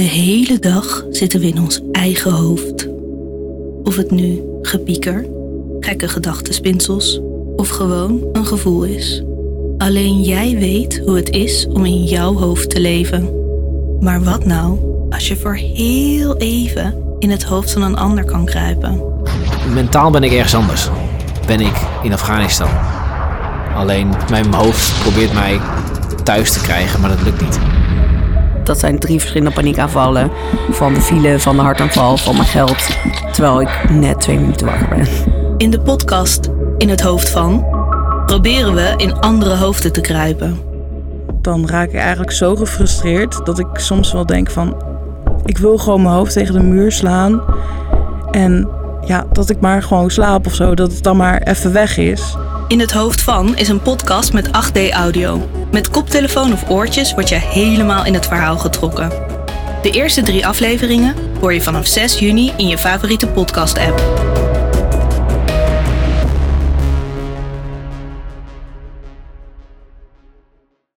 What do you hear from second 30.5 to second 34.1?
Van de file, van de hartaanval, van mijn geld. Terwijl ik